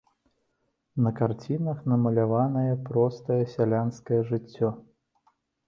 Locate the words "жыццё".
4.33-4.75